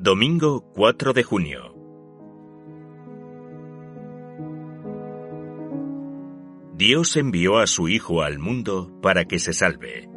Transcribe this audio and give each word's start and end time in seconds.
Domingo 0.00 0.64
4 0.76 1.12
de 1.12 1.24
junio. 1.24 1.74
Dios 6.76 7.16
envió 7.16 7.58
a 7.58 7.66
su 7.66 7.88
Hijo 7.88 8.22
al 8.22 8.38
mundo 8.38 8.92
para 9.02 9.24
que 9.24 9.40
se 9.40 9.52
salve. 9.52 10.08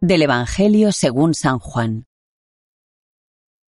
Del 0.00 0.22
Evangelio 0.22 0.92
según 0.92 1.34
San 1.34 1.58
Juan. 1.58 2.04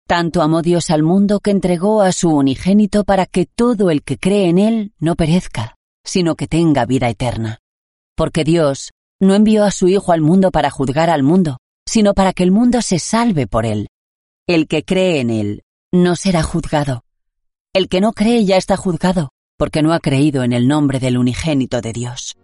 Tanto 0.07 0.44
amó 0.44 0.62
Dios 0.62 0.91
al 0.91 1.02
mundo 1.02 1.40
que 1.40 1.49
entregó 1.49 2.04
a 2.04 2.12
su 2.12 2.30
unigénito 2.30 3.04
para 3.04 3.26
que 3.26 3.48
todo 3.48 3.90
el 3.90 4.04
que 4.04 4.20
cree 4.20 4.48
en 4.48 4.60
él 4.60 4.94
no 4.99 5.16
perezca, 5.16 5.76
sino 6.04 6.35
que 6.35 6.46
tenga 6.46 6.85
vida 6.85 7.10
eterna. 7.10 7.62
Porque 8.16 8.44
Dios 8.44 8.91
no 9.19 9.35
envió 9.35 9.65
a 9.65 9.71
su 9.71 9.87
Hijo 9.87 10.11
al 10.11 10.21
mundo 10.21 10.51
para 10.51 10.69
juzgar 10.69 11.09
al 11.09 11.23
mundo, 11.23 11.57
sino 11.87 12.13
para 12.13 12.34
que 12.34 12.43
el 12.43 12.51
mundo 12.51 12.81
se 12.81 12.99
salve 12.99 13.48
por 13.48 13.65
él. 13.65 13.87
El 14.48 14.67
que 14.67 14.84
cree 14.84 15.20
en 15.20 15.29
él 15.29 15.63
no 15.91 16.15
será 16.15 16.43
juzgado. 16.43 17.03
El 17.73 17.87
que 17.89 18.01
no 18.01 18.13
cree 18.13 18.45
ya 18.45 18.57
está 18.57 18.77
juzgado, 18.77 19.29
porque 19.57 19.81
no 19.81 19.93
ha 19.93 19.99
creído 19.99 20.43
en 20.43 20.53
el 20.53 20.67
nombre 20.67 20.99
del 20.99 21.17
unigénito 21.17 21.81
de 21.81 21.93
Dios. 21.93 22.35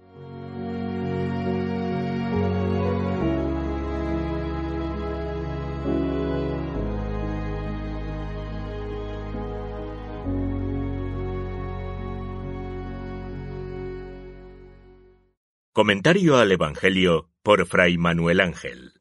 Comentario 15.76 16.38
al 16.38 16.54
Evangelio 16.54 17.30
por 17.44 17.66
Fray 17.68 17.98
Manuel 17.98 18.40
Ángel. 18.40 18.94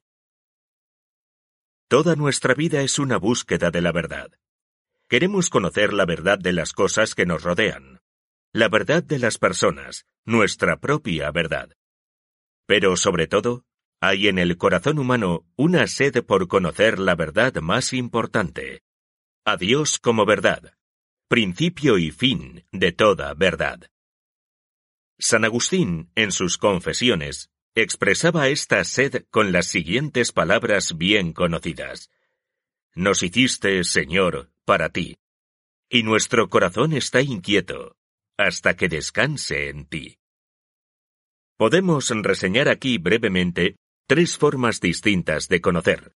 Toda 1.86 2.16
nuestra 2.16 2.54
vida 2.54 2.82
es 2.82 2.98
una 2.98 3.16
búsqueda 3.16 3.70
de 3.70 3.80
la 3.80 3.92
verdad. 3.92 4.32
Queremos 5.08 5.50
conocer 5.50 5.92
la 5.92 6.04
verdad 6.04 6.36
de 6.36 6.52
las 6.52 6.72
cosas 6.72 7.14
que 7.14 7.26
nos 7.26 7.44
rodean, 7.44 8.00
la 8.52 8.68
verdad 8.68 9.04
de 9.04 9.20
las 9.20 9.38
personas, 9.38 10.04
nuestra 10.24 10.80
propia 10.80 11.30
verdad. 11.30 11.70
Pero 12.66 12.96
sobre 12.96 13.28
todo, 13.28 13.64
hay 14.00 14.26
en 14.26 14.40
el 14.40 14.56
corazón 14.56 14.98
humano 14.98 15.46
una 15.54 15.86
sed 15.86 16.24
por 16.24 16.48
conocer 16.48 16.98
la 16.98 17.14
verdad 17.14 17.54
más 17.62 17.92
importante, 17.92 18.82
a 19.44 19.56
Dios 19.56 20.00
como 20.00 20.26
verdad, 20.26 20.74
principio 21.28 21.98
y 21.98 22.10
fin 22.10 22.64
de 22.72 22.90
toda 22.90 23.32
verdad. 23.34 23.92
San 25.24 25.46
Agustín, 25.46 26.10
en 26.16 26.32
sus 26.32 26.58
confesiones, 26.58 27.48
expresaba 27.74 28.48
esta 28.48 28.84
sed 28.84 29.24
con 29.30 29.52
las 29.52 29.68
siguientes 29.68 30.32
palabras 30.32 30.98
bien 30.98 31.32
conocidas. 31.32 32.10
Nos 32.94 33.22
hiciste, 33.22 33.82
Señor, 33.84 34.50
para 34.66 34.90
ti, 34.90 35.16
y 35.88 36.02
nuestro 36.02 36.50
corazón 36.50 36.92
está 36.92 37.22
inquieto, 37.22 37.96
hasta 38.36 38.76
que 38.76 38.90
descanse 38.90 39.70
en 39.70 39.86
ti. 39.86 40.18
Podemos 41.56 42.10
reseñar 42.10 42.68
aquí 42.68 42.98
brevemente 42.98 43.76
tres 44.06 44.36
formas 44.36 44.78
distintas 44.78 45.48
de 45.48 45.62
conocer. 45.62 46.14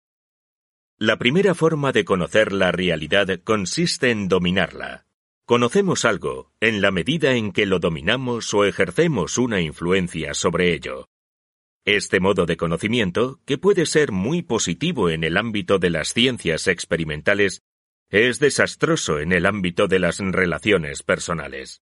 La 0.99 1.17
primera 1.17 1.55
forma 1.55 1.93
de 1.93 2.05
conocer 2.05 2.53
la 2.53 2.73
realidad 2.73 3.29
consiste 3.45 4.11
en 4.11 4.27
dominarla. 4.27 5.06
Conocemos 5.47 6.05
algo 6.05 6.51
en 6.59 6.83
la 6.83 6.91
medida 6.91 7.37
en 7.37 7.53
que 7.53 7.67
lo 7.67 7.79
dominamos 7.79 8.53
o 8.53 8.65
ejercemos 8.65 9.39
una 9.39 9.61
influencia 9.61 10.35
sobre 10.35 10.75
ello. 10.75 11.07
Este 11.85 12.19
modo 12.19 12.47
de 12.47 12.57
conocimiento, 12.57 13.39
que 13.47 13.57
puede 13.57 13.87
ser 13.87 14.11
muy 14.11 14.43
positivo 14.43 15.09
en 15.09 15.23
el 15.23 15.37
ámbito 15.37 15.79
de 15.79 15.91
las 15.91 16.13
ciencias 16.13 16.67
experimentales, 16.67 17.63
es 18.11 18.41
desastroso 18.41 19.21
en 19.21 19.31
el 19.31 19.47
ámbito 19.47 19.87
de 19.87 20.01
las 20.01 20.19
relaciones 20.19 21.05
personales. 21.05 21.81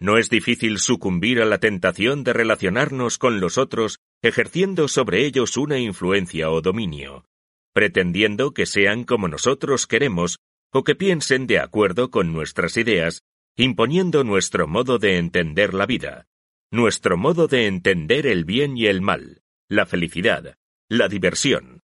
No 0.00 0.16
es 0.16 0.30
difícil 0.30 0.78
sucumbir 0.78 1.42
a 1.42 1.44
la 1.44 1.58
tentación 1.58 2.24
de 2.24 2.32
relacionarnos 2.32 3.18
con 3.18 3.38
los 3.38 3.58
otros 3.58 3.98
ejerciendo 4.22 4.88
sobre 4.88 5.26
ellos 5.26 5.58
una 5.58 5.78
influencia 5.78 6.50
o 6.50 6.62
dominio, 6.62 7.26
pretendiendo 7.74 8.54
que 8.54 8.64
sean 8.64 9.04
como 9.04 9.28
nosotros 9.28 9.86
queremos 9.86 10.38
o 10.72 10.84
que 10.84 10.94
piensen 10.94 11.46
de 11.46 11.58
acuerdo 11.58 12.10
con 12.10 12.32
nuestras 12.32 12.76
ideas, 12.76 13.22
imponiendo 13.56 14.24
nuestro 14.24 14.66
modo 14.66 14.98
de 14.98 15.18
entender 15.18 15.74
la 15.74 15.86
vida, 15.86 16.26
nuestro 16.70 17.18
modo 17.18 17.46
de 17.46 17.66
entender 17.66 18.26
el 18.26 18.44
bien 18.44 18.76
y 18.78 18.86
el 18.86 19.02
mal, 19.02 19.42
la 19.68 19.84
felicidad, 19.84 20.56
la 20.88 21.08
diversión. 21.08 21.82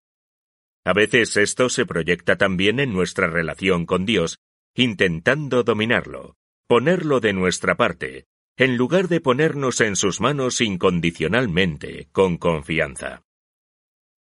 A 0.83 0.93
veces 0.93 1.37
esto 1.37 1.69
se 1.69 1.85
proyecta 1.85 2.37
también 2.37 2.79
en 2.79 2.91
nuestra 2.91 3.27
relación 3.27 3.85
con 3.85 4.05
Dios, 4.05 4.39
intentando 4.75 5.63
dominarlo, 5.63 6.35
ponerlo 6.67 7.19
de 7.19 7.33
nuestra 7.33 7.75
parte, 7.75 8.25
en 8.57 8.75
lugar 8.75 9.07
de 9.07 9.21
ponernos 9.21 9.81
en 9.81 9.95
sus 9.95 10.19
manos 10.19 10.61
incondicionalmente, 10.61 12.09
con 12.11 12.37
confianza. 12.37 13.23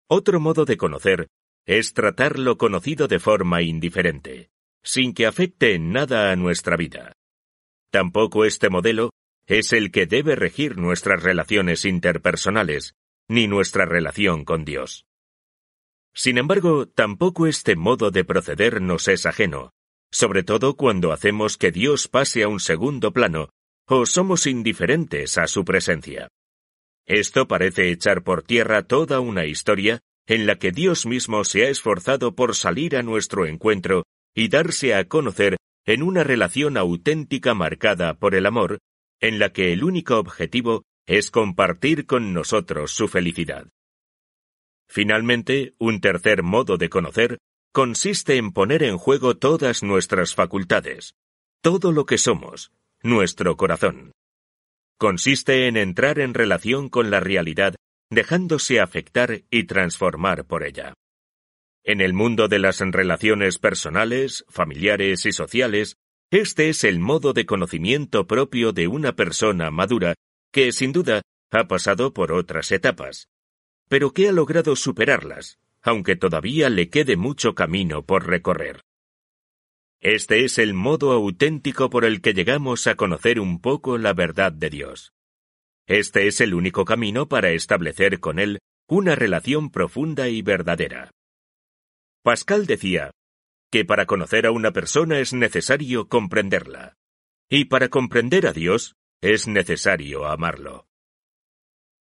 Otro 0.08 0.40
modo 0.40 0.64
de 0.64 0.76
conocer 0.76 1.28
es 1.66 1.92
tratar 1.94 2.38
lo 2.38 2.58
conocido 2.58 3.08
de 3.08 3.18
forma 3.18 3.62
indiferente, 3.62 4.50
sin 4.84 5.14
que 5.14 5.26
afecte 5.26 5.74
en 5.74 5.92
nada 5.92 6.30
a 6.30 6.36
nuestra 6.36 6.76
vida. 6.76 7.12
Tampoco 7.90 8.44
este 8.44 8.70
modelo 8.70 9.10
es 9.46 9.72
el 9.72 9.90
que 9.90 10.06
debe 10.06 10.36
regir 10.36 10.76
nuestras 10.76 11.22
relaciones 11.22 11.84
interpersonales, 11.84 12.94
ni 13.28 13.46
nuestra 13.46 13.86
relación 13.86 14.44
con 14.44 14.64
Dios. 14.64 15.06
Sin 16.14 16.38
embargo, 16.38 16.86
tampoco 16.86 17.46
este 17.46 17.74
modo 17.74 18.10
de 18.10 18.24
proceder 18.24 18.80
nos 18.80 19.08
es 19.08 19.26
ajeno, 19.26 19.70
sobre 20.12 20.44
todo 20.44 20.76
cuando 20.76 21.12
hacemos 21.12 21.56
que 21.56 21.72
Dios 21.72 22.06
pase 22.06 22.44
a 22.44 22.48
un 22.48 22.60
segundo 22.60 23.12
plano 23.12 23.50
o 23.86 24.06
somos 24.06 24.46
indiferentes 24.46 25.36
a 25.38 25.46
su 25.46 25.64
presencia. 25.64 26.28
Esto 27.06 27.46
parece 27.46 27.90
echar 27.90 28.22
por 28.22 28.42
tierra 28.42 28.86
toda 28.86 29.20
una 29.20 29.44
historia 29.44 30.00
en 30.26 30.46
la 30.46 30.56
que 30.56 30.72
Dios 30.72 31.04
mismo 31.04 31.44
se 31.44 31.66
ha 31.66 31.68
esforzado 31.68 32.34
por 32.34 32.54
salir 32.54 32.96
a 32.96 33.02
nuestro 33.02 33.44
encuentro 33.44 34.04
y 34.34 34.48
darse 34.48 34.94
a 34.94 35.04
conocer 35.04 35.56
en 35.86 36.02
una 36.02 36.24
relación 36.24 36.76
auténtica 36.76 37.54
marcada 37.54 38.14
por 38.14 38.34
el 38.34 38.46
amor, 38.46 38.78
en 39.20 39.38
la 39.38 39.52
que 39.52 39.72
el 39.72 39.84
único 39.84 40.18
objetivo 40.18 40.82
es 41.06 41.30
compartir 41.30 42.06
con 42.06 42.32
nosotros 42.32 42.92
su 42.92 43.08
felicidad. 43.08 43.68
Finalmente, 44.88 45.74
un 45.78 46.00
tercer 46.00 46.42
modo 46.42 46.76
de 46.76 46.88
conocer 46.88 47.38
consiste 47.72 48.36
en 48.36 48.52
poner 48.52 48.82
en 48.82 48.98
juego 48.98 49.36
todas 49.36 49.82
nuestras 49.82 50.34
facultades, 50.34 51.14
todo 51.60 51.92
lo 51.92 52.06
que 52.06 52.18
somos, 52.18 52.72
nuestro 53.02 53.56
corazón. 53.56 54.12
Consiste 54.98 55.66
en 55.66 55.76
entrar 55.76 56.20
en 56.20 56.34
relación 56.34 56.88
con 56.88 57.10
la 57.10 57.20
realidad 57.20 57.74
dejándose 58.10 58.80
afectar 58.80 59.42
y 59.50 59.64
transformar 59.64 60.44
por 60.44 60.62
ella. 60.62 60.94
En 61.86 62.00
el 62.00 62.14
mundo 62.14 62.48
de 62.48 62.58
las 62.58 62.80
relaciones 62.80 63.58
personales, 63.58 64.46
familiares 64.48 65.26
y 65.26 65.32
sociales, 65.32 65.98
este 66.30 66.70
es 66.70 66.82
el 66.82 66.98
modo 66.98 67.34
de 67.34 67.44
conocimiento 67.44 68.26
propio 68.26 68.72
de 68.72 68.88
una 68.88 69.14
persona 69.14 69.70
madura 69.70 70.14
que, 70.50 70.72
sin 70.72 70.92
duda, 70.92 71.20
ha 71.50 71.68
pasado 71.68 72.14
por 72.14 72.32
otras 72.32 72.72
etapas, 72.72 73.28
pero 73.90 74.12
que 74.12 74.28
ha 74.28 74.32
logrado 74.32 74.76
superarlas, 74.76 75.58
aunque 75.82 76.16
todavía 76.16 76.70
le 76.70 76.88
quede 76.88 77.16
mucho 77.16 77.54
camino 77.54 78.02
por 78.02 78.26
recorrer. 78.26 78.80
Este 80.00 80.46
es 80.46 80.56
el 80.56 80.72
modo 80.72 81.12
auténtico 81.12 81.90
por 81.90 82.06
el 82.06 82.22
que 82.22 82.32
llegamos 82.32 82.86
a 82.86 82.94
conocer 82.94 83.38
un 83.38 83.60
poco 83.60 83.98
la 83.98 84.14
verdad 84.14 84.52
de 84.52 84.70
Dios. 84.70 85.12
Este 85.86 86.28
es 86.28 86.40
el 86.40 86.54
único 86.54 86.86
camino 86.86 87.28
para 87.28 87.50
establecer 87.50 88.20
con 88.20 88.38
Él 88.38 88.58
una 88.88 89.14
relación 89.16 89.70
profunda 89.70 90.30
y 90.30 90.40
verdadera. 90.40 91.10
Pascal 92.24 92.64
decía 92.64 93.10
que 93.70 93.84
para 93.84 94.06
conocer 94.06 94.46
a 94.46 94.50
una 94.50 94.70
persona 94.70 95.18
es 95.18 95.34
necesario 95.34 96.08
comprenderla, 96.08 96.96
y 97.50 97.66
para 97.66 97.90
comprender 97.90 98.46
a 98.46 98.54
Dios 98.54 98.96
es 99.20 99.46
necesario 99.46 100.24
amarlo. 100.24 100.86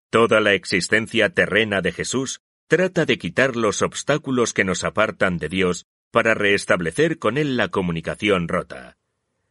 Toda 0.10 0.40
la 0.40 0.54
existencia 0.54 1.34
terrena 1.34 1.82
de 1.82 1.92
Jesús 1.92 2.40
trata 2.70 3.06
de 3.06 3.18
quitar 3.18 3.58
los 3.58 3.82
obstáculos 3.82 4.54
que 4.54 4.64
nos 4.64 4.86
apartan 4.86 5.38
de 5.38 5.50
Dios 5.50 5.86
para 6.12 6.34
restablecer 6.34 7.20
con 7.20 7.38
Él 7.38 7.58
la 7.58 7.68
comunicación 7.68 8.48
rota. 8.48 8.96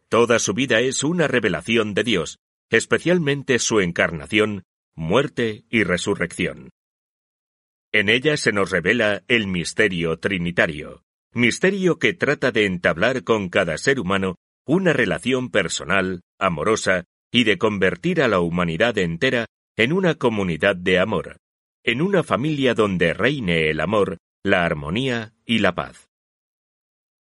Toda 0.08 0.38
su 0.38 0.54
vida 0.54 0.80
es 0.80 1.04
una 1.04 1.28
revelación 1.28 1.92
de 1.92 2.04
Dios, 2.04 2.38
especialmente 2.70 3.58
su 3.58 3.80
encarnación, 3.80 4.62
muerte 4.94 5.66
y 5.68 5.84
resurrección. 5.84 6.70
En 7.94 8.08
ella 8.08 8.36
se 8.36 8.50
nos 8.50 8.72
revela 8.72 9.22
el 9.28 9.46
misterio 9.46 10.18
trinitario, 10.18 11.04
misterio 11.32 12.00
que 12.00 12.12
trata 12.12 12.50
de 12.50 12.66
entablar 12.66 13.22
con 13.22 13.48
cada 13.48 13.78
ser 13.78 14.00
humano 14.00 14.34
una 14.66 14.92
relación 14.92 15.48
personal, 15.48 16.22
amorosa, 16.40 17.04
y 17.32 17.44
de 17.44 17.56
convertir 17.56 18.20
a 18.20 18.26
la 18.26 18.40
humanidad 18.40 18.98
entera 18.98 19.46
en 19.76 19.92
una 19.92 20.16
comunidad 20.16 20.74
de 20.74 20.98
amor, 20.98 21.36
en 21.84 22.02
una 22.02 22.24
familia 22.24 22.74
donde 22.74 23.14
reine 23.14 23.70
el 23.70 23.78
amor, 23.78 24.18
la 24.42 24.64
armonía 24.64 25.32
y 25.46 25.60
la 25.60 25.76
paz. 25.76 26.08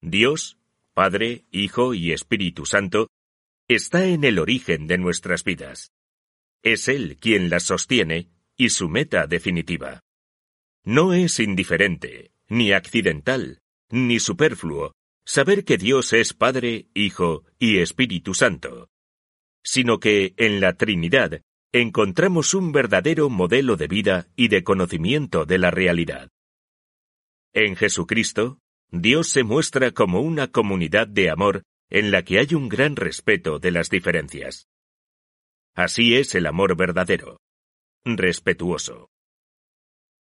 Dios, 0.02 0.58
Padre, 0.94 1.44
Hijo 1.52 1.94
y 1.94 2.14
Espíritu 2.14 2.66
Santo, 2.66 3.10
está 3.68 4.06
en 4.06 4.24
el 4.24 4.40
origen 4.40 4.88
de 4.88 4.98
nuestras 4.98 5.44
vidas. 5.44 5.92
Es 6.64 6.88
Él 6.88 7.18
quien 7.20 7.50
las 7.50 7.64
sostiene 7.64 8.30
y 8.56 8.70
su 8.70 8.88
meta 8.88 9.28
definitiva. 9.28 10.02
No 10.84 11.14
es 11.14 11.40
indiferente, 11.40 12.32
ni 12.50 12.72
accidental, 12.72 13.60
ni 13.90 14.20
superfluo 14.20 14.94
saber 15.26 15.64
que 15.64 15.78
Dios 15.78 16.14
es 16.14 16.34
Padre, 16.34 16.88
Hijo 16.94 17.46
y 17.60 17.78
Espíritu 17.78 18.34
Santo, 18.34 18.90
sino 19.64 20.00
que 20.00 20.34
en 20.38 20.60
la 20.60 20.74
Trinidad 20.74 21.42
encontramos 21.72 22.54
un 22.54 22.72
verdadero 22.72 23.30
modelo 23.30 23.76
de 23.76 23.88
vida 23.88 24.28
y 24.36 24.48
de 24.48 24.64
conocimiento 24.64 25.46
de 25.46 25.58
la 25.60 25.72
realidad. 25.72 26.30
En 27.54 27.76
Jesucristo, 27.76 28.60
Dios 28.90 29.30
se 29.30 29.44
muestra 29.44 29.92
como 29.92 30.22
una 30.22 30.48
comunidad 30.48 31.08
de 31.08 31.30
amor 31.30 31.64
en 31.90 32.12
la 32.12 32.24
que 32.24 32.40
hay 32.40 32.56
un 32.56 32.70
gran 32.70 32.96
respeto 32.96 33.60
de 33.60 33.72
las 33.72 33.90
diferencias. 33.90 34.68
Así 35.76 36.16
es 36.16 36.36
el 36.36 36.48
amor 36.48 36.76
verdadero, 36.76 37.40
respetuoso. 38.04 39.11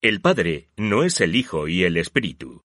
El 0.02 0.23
Padre 0.23 0.70
no 0.79 1.05
es 1.05 1.20
el 1.20 1.37
Hijo 1.37 1.69
y 1.69 1.85
el 1.85 1.99
Espíritu, 1.99 2.64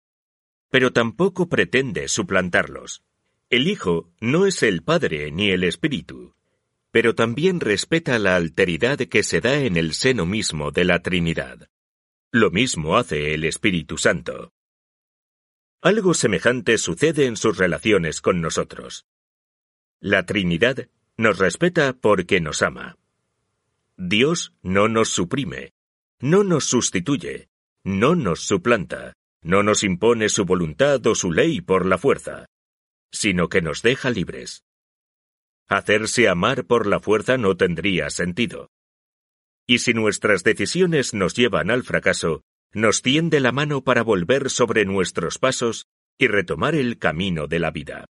pero 0.69 0.93
tampoco 0.93 1.49
pretende 1.49 2.09
suplantarlos. 2.09 3.05
El 3.49 3.69
Hijo 3.69 4.11
no 4.21 4.45
es 4.45 4.63
el 4.63 4.83
Padre 4.83 5.31
ni 5.31 5.49
el 5.49 5.65
Espíritu, 5.65 6.35
pero 6.91 7.15
también 7.15 7.61
respeta 7.61 8.19
la 8.19 8.37
alteridad 8.37 8.99
que 8.99 9.23
se 9.23 9.41
da 9.41 9.61
en 9.61 9.79
el 9.79 9.95
seno 9.95 10.27
mismo 10.27 10.73
de 10.73 10.85
la 10.85 11.01
Trinidad. 11.01 11.71
Lo 12.31 12.51
mismo 12.51 12.99
hace 12.99 13.33
el 13.33 13.45
Espíritu 13.45 13.97
Santo. 13.97 14.53
Algo 15.81 16.13
semejante 16.13 16.77
sucede 16.77 17.25
en 17.25 17.39
sus 17.39 17.57
relaciones 17.57 18.21
con 18.21 18.43
nosotros. 18.43 19.07
La 20.01 20.27
Trinidad 20.27 20.87
nos 21.17 21.39
respeta 21.39 21.95
porque 21.95 22.43
nos 22.43 22.61
ama. 22.61 22.99
Dios 23.97 24.53
no 24.63 24.89
nos 24.89 25.09
suprime, 25.09 25.73
no 26.23 26.45
nos 26.45 26.67
sustituye, 26.67 27.49
no 27.85 28.15
nos 28.15 28.43
suplanta, 28.43 29.13
no 29.43 29.65
nos 29.65 29.83
impone 29.83 30.29
su 30.29 30.45
voluntad 30.45 31.05
o 31.09 31.17
su 31.17 31.33
ley 31.33 31.61
por 31.61 31.85
la 31.85 31.99
fuerza, 31.99 32.47
sino 33.13 33.49
que 33.49 33.61
nos 33.61 33.83
deja 33.83 34.09
libres. 34.09 34.63
Hacerse 35.69 36.29
amar 36.29 36.65
por 36.65 36.87
la 36.87 37.01
fuerza 37.01 37.39
no 37.39 37.57
tendría 37.57 38.09
sentido. 38.09 38.69
Y 39.67 39.81
si 39.81 39.95
nuestras 39.95 40.45
decisiones 40.45 41.13
nos 41.13 41.35
llevan 41.35 41.73
al 41.73 41.83
fracaso, 41.83 42.43
nos 42.73 43.03
tiende 43.03 43.41
la 43.41 43.51
mano 43.51 43.83
para 43.83 44.03
volver 44.03 44.49
sobre 44.49 44.85
nuestros 44.85 45.39
pasos 45.39 45.87
y 46.19 46.29
retomar 46.29 46.77
el 46.77 46.99
camino 46.99 47.49
de 47.49 47.59
la 47.59 47.73
vida. 47.73 48.07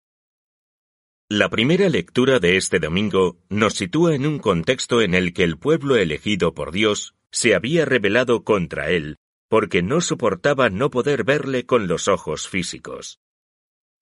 La 1.29 1.51
primera 1.51 1.89
lectura 1.89 2.39
de 2.39 2.57
este 2.57 2.79
domingo 2.79 3.41
nos 3.49 3.75
sitúa 3.75 4.15
en 4.15 4.27
un 4.27 4.39
contexto 4.39 5.03
en 5.03 5.13
el 5.13 5.33
que 5.33 5.43
el 5.43 5.59
pueblo 5.59 5.97
elegido 5.97 6.55
por 6.55 6.71
Dios 6.71 7.16
se 7.33 7.55
había 7.55 7.85
rebelado 7.85 8.45
contra 8.45 8.91
él 8.91 9.17
porque 9.49 9.83
no 9.83 10.01
soportaba 10.01 10.71
no 10.71 10.91
poder 10.91 11.25
verle 11.25 11.67
con 11.67 11.87
los 11.87 12.09
ojos 12.09 12.49
físicos. 12.49 13.21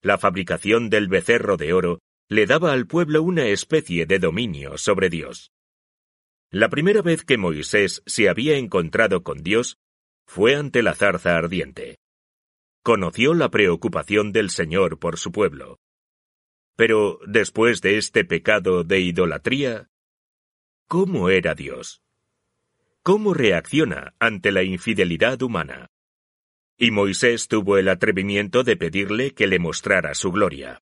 La 0.01 0.17
fabricación 0.17 0.89
del 0.89 1.07
becerro 1.07 1.57
de 1.57 1.73
oro 1.73 1.99
le 2.29 2.45
daba 2.45 2.73
al 2.73 2.87
pueblo 2.87 3.21
una 3.21 3.47
especie 3.47 4.05
de 4.05 4.19
dominio 4.19 4.77
sobre 4.77 5.09
Dios. 5.09 5.51
La 6.51 6.69
primera 6.69 7.01
vez 7.01 7.23
que 7.23 7.37
Moisés 7.37 8.01
se 8.05 8.29
había 8.29 8.57
encontrado 8.57 9.23
con 9.23 9.43
Dios 9.43 9.77
fue 10.27 10.55
ante 10.55 10.81
la 10.81 10.95
zarza 10.95 11.37
ardiente. 11.37 11.97
Conoció 12.83 13.33
la 13.33 13.49
preocupación 13.49 14.31
del 14.31 14.49
Señor 14.49 14.99
por 14.99 15.17
su 15.17 15.31
pueblo. 15.31 15.77
Pero 16.75 17.19
después 17.27 17.81
de 17.81 17.97
este 17.97 18.25
pecado 18.25 18.83
de 18.83 18.99
idolatría, 18.99 19.89
¿cómo 20.87 21.29
era 21.29 21.55
Dios? 21.55 22.04
¿Cómo 23.05 23.35
reacciona 23.35 24.15
ante 24.17 24.51
la 24.51 24.63
infidelidad 24.63 25.39
humana? 25.43 25.91
Y 26.75 26.89
Moisés 26.89 27.47
tuvo 27.47 27.77
el 27.77 27.87
atrevimiento 27.87 28.63
de 28.63 28.77
pedirle 28.77 29.35
que 29.35 29.45
le 29.45 29.59
mostrara 29.59 30.15
su 30.15 30.31
gloria. 30.31 30.81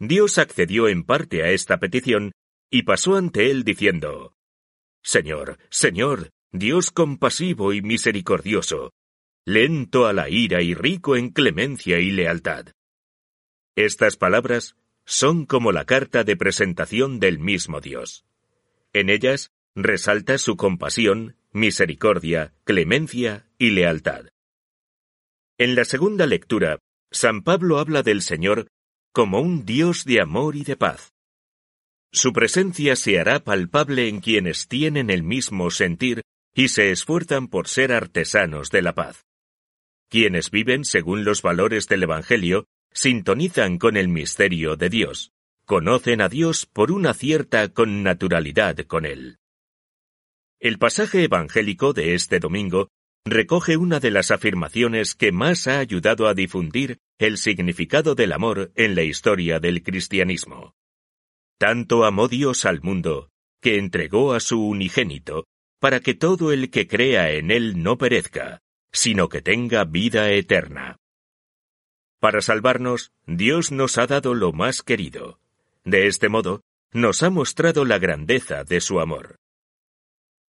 Dios 0.00 0.38
accedió 0.38 0.88
en 0.88 1.04
parte 1.04 1.44
a 1.44 1.50
esta 1.50 1.78
petición 1.78 2.32
y 2.68 2.82
pasó 2.82 3.14
ante 3.14 3.48
él 3.48 3.62
diciendo, 3.62 4.34
Señor, 5.04 5.58
Señor, 5.70 6.30
Dios 6.50 6.90
compasivo 6.90 7.72
y 7.72 7.80
misericordioso, 7.80 8.90
lento 9.46 10.08
a 10.08 10.12
la 10.12 10.28
ira 10.28 10.62
y 10.62 10.74
rico 10.74 11.14
en 11.14 11.30
clemencia 11.30 12.00
y 12.00 12.10
lealtad. 12.10 12.72
Estas 13.76 14.16
palabras 14.16 14.74
son 15.04 15.46
como 15.46 15.70
la 15.70 15.84
carta 15.84 16.24
de 16.24 16.36
presentación 16.36 17.20
del 17.20 17.38
mismo 17.38 17.80
Dios. 17.80 18.24
En 18.92 19.10
ellas 19.10 19.52
resalta 19.84 20.38
su 20.38 20.56
compasión, 20.56 21.36
misericordia, 21.52 22.54
clemencia 22.64 23.46
y 23.58 23.70
lealtad. 23.70 24.26
En 25.58 25.74
la 25.74 25.84
segunda 25.84 26.26
lectura, 26.26 26.78
San 27.10 27.42
Pablo 27.42 27.78
habla 27.78 28.02
del 28.02 28.22
Señor 28.22 28.68
como 29.12 29.40
un 29.40 29.66
Dios 29.66 30.04
de 30.04 30.20
amor 30.20 30.56
y 30.56 30.64
de 30.64 30.76
paz. 30.76 31.12
Su 32.12 32.32
presencia 32.32 32.96
se 32.96 33.18
hará 33.18 33.40
palpable 33.40 34.08
en 34.08 34.20
quienes 34.20 34.68
tienen 34.68 35.10
el 35.10 35.22
mismo 35.22 35.70
sentir 35.70 36.22
y 36.54 36.68
se 36.68 36.90
esfuerzan 36.90 37.48
por 37.48 37.68
ser 37.68 37.92
artesanos 37.92 38.70
de 38.70 38.82
la 38.82 38.94
paz. 38.94 39.26
Quienes 40.08 40.50
viven 40.50 40.84
según 40.84 41.24
los 41.24 41.42
valores 41.42 41.86
del 41.86 42.04
Evangelio 42.04 42.66
sintonizan 42.92 43.78
con 43.78 43.96
el 43.96 44.08
misterio 44.08 44.76
de 44.76 44.88
Dios, 44.88 45.32
conocen 45.64 46.20
a 46.20 46.28
Dios 46.28 46.66
por 46.66 46.90
una 46.90 47.14
cierta 47.14 47.68
connaturalidad 47.68 48.76
con 48.86 49.06
Él. 49.06 49.39
El 50.60 50.78
pasaje 50.78 51.24
evangélico 51.24 51.94
de 51.94 52.14
este 52.14 52.38
domingo 52.38 52.90
recoge 53.24 53.78
una 53.78 53.98
de 53.98 54.10
las 54.10 54.30
afirmaciones 54.30 55.14
que 55.14 55.32
más 55.32 55.66
ha 55.66 55.78
ayudado 55.78 56.28
a 56.28 56.34
difundir 56.34 56.98
el 57.18 57.38
significado 57.38 58.14
del 58.14 58.32
amor 58.32 58.70
en 58.74 58.94
la 58.94 59.02
historia 59.02 59.58
del 59.58 59.82
cristianismo. 59.82 60.74
Tanto 61.58 62.04
amó 62.04 62.28
Dios 62.28 62.66
al 62.66 62.82
mundo, 62.82 63.30
que 63.62 63.78
entregó 63.78 64.34
a 64.34 64.40
su 64.40 64.62
unigénito, 64.62 65.46
para 65.80 66.00
que 66.00 66.12
todo 66.12 66.52
el 66.52 66.70
que 66.70 66.86
crea 66.86 67.30
en 67.32 67.50
él 67.50 67.82
no 67.82 67.96
perezca, 67.96 68.60
sino 68.92 69.30
que 69.30 69.40
tenga 69.40 69.84
vida 69.84 70.30
eterna. 70.30 70.98
Para 72.20 72.42
salvarnos, 72.42 73.12
Dios 73.26 73.72
nos 73.72 73.96
ha 73.96 74.06
dado 74.06 74.34
lo 74.34 74.52
más 74.52 74.82
querido. 74.82 75.40
De 75.84 76.06
este 76.06 76.28
modo, 76.28 76.60
nos 76.92 77.22
ha 77.22 77.30
mostrado 77.30 77.86
la 77.86 77.98
grandeza 77.98 78.62
de 78.64 78.82
su 78.82 79.00
amor. 79.00 79.39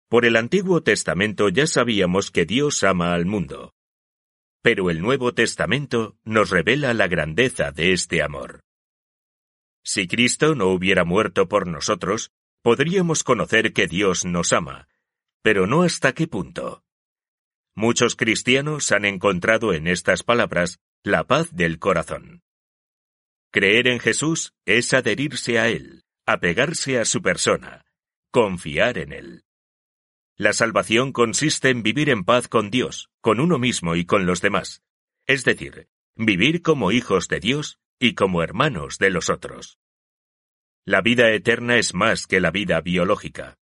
Por 0.09 0.25
el 0.25 0.37
Antiguo 0.37 0.81
Testamento 0.81 1.49
ya 1.49 1.67
sabíamos 1.67 2.31
que 2.31 2.45
Dios 2.45 2.83
ama 2.83 3.13
al 3.13 3.27
mundo. 3.27 3.75
Pero 4.63 4.89
el 4.89 5.01
Nuevo 5.01 5.35
Testamento 5.35 6.17
nos 6.23 6.49
revela 6.49 6.95
la 6.95 7.07
grandeza 7.07 7.71
de 7.71 7.93
este 7.93 8.23
amor. 8.23 8.61
Si 9.83 10.07
Cristo 10.07 10.55
no 10.55 10.69
hubiera 10.69 11.05
muerto 11.05 11.47
por 11.47 11.67
nosotros, 11.67 12.31
podríamos 12.63 13.23
conocer 13.23 13.71
que 13.71 13.85
Dios 13.85 14.25
nos 14.25 14.51
ama, 14.51 14.87
pero 15.43 15.67
no 15.67 15.83
hasta 15.83 16.13
qué 16.13 16.27
punto. 16.27 16.83
Muchos 17.75 18.15
cristianos 18.15 18.91
han 18.91 19.05
encontrado 19.05 19.73
en 19.73 19.87
estas 19.87 20.23
palabras 20.23 20.79
la 21.03 21.23
paz 21.25 21.55
del 21.55 21.77
corazón. 21.77 22.41
Creer 23.51 23.87
en 23.87 23.99
Jesús 23.99 24.53
es 24.65 24.91
adherirse 24.93 25.59
a 25.59 25.69
Él, 25.69 26.03
apegarse 26.25 26.99
a 26.99 27.05
su 27.05 27.21
persona, 27.21 27.85
confiar 28.31 28.97
en 28.97 29.13
Él. 29.13 29.43
La 30.39 30.53
salvación 30.53 31.11
consiste 31.11 31.69
en 31.69 31.83
vivir 31.83 32.09
en 32.09 32.23
paz 32.23 32.47
con 32.47 32.71
Dios, 32.71 33.09
con 33.19 33.41
uno 33.41 33.59
mismo 33.59 33.97
y 33.97 34.05
con 34.05 34.25
los 34.25 34.39
demás, 34.39 34.81
es 35.27 35.43
decir, 35.43 35.89
vivir 36.15 36.61
como 36.61 36.93
hijos 36.93 37.27
de 37.27 37.41
Dios 37.41 37.77
y 37.99 38.13
como 38.13 38.41
hermanos 38.41 38.99
de 38.99 39.09
los 39.09 39.29
otros. 39.29 39.79
La 40.85 41.01
vida 41.01 41.29
eterna 41.33 41.77
es 41.77 41.93
más 41.93 42.25
que 42.25 42.39
la 42.39 42.51
vida 42.51 42.79
biológica. 42.79 43.57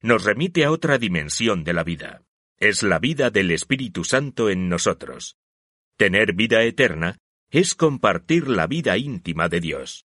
nos 0.00 0.24
remite 0.24 0.64
a 0.64 0.70
otra 0.70 0.96
dimensión 0.96 1.64
de 1.64 1.74
la 1.74 1.84
vida. 1.84 2.22
Es 2.56 2.82
la 2.82 2.98
vida 2.98 3.28
del 3.28 3.50
Espíritu 3.50 4.02
Santo 4.02 4.48
en 4.48 4.70
nosotros. 4.70 5.36
Tener 5.98 6.32
vida 6.32 6.62
eterna 6.62 7.18
es 7.50 7.74
compartir 7.74 8.48
la 8.48 8.66
vida 8.66 8.96
íntima 8.96 9.50
de 9.50 9.60
Dios. 9.60 10.06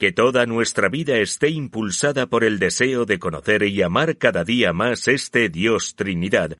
Que 0.00 0.12
toda 0.12 0.46
nuestra 0.46 0.88
vida 0.88 1.18
esté 1.18 1.50
impulsada 1.50 2.26
por 2.26 2.42
el 2.42 2.58
deseo 2.58 3.04
de 3.04 3.18
conocer 3.18 3.64
y 3.64 3.82
amar 3.82 4.16
cada 4.16 4.44
día 4.44 4.72
más 4.72 5.08
este 5.08 5.50
Dios 5.50 5.94
Trinidad, 5.94 6.56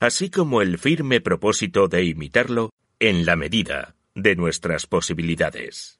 así 0.00 0.28
como 0.28 0.60
el 0.60 0.76
firme 0.76 1.20
propósito 1.20 1.86
de 1.86 2.02
imitarlo 2.02 2.70
en 2.98 3.24
la 3.26 3.36
medida 3.36 3.94
de 4.16 4.34
nuestras 4.34 4.86
posibilidades. 4.86 5.99